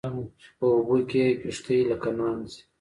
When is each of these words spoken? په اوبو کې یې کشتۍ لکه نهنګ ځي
په 0.57 0.65
اوبو 0.73 0.97
کې 1.09 1.19
یې 1.27 1.37
کشتۍ 1.41 1.79
لکه 1.89 2.09
نهنګ 2.17 2.41
ځي 2.51 2.61